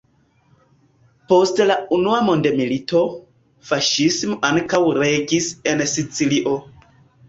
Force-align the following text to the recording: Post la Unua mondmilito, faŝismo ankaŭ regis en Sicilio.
Post 1.31 1.61
la 1.67 1.75
Unua 1.99 2.23
mondmilito, 2.31 3.05
faŝismo 3.71 4.41
ankaŭ 4.53 4.85
regis 5.03 5.55
en 5.75 5.91
Sicilio. 5.97 6.61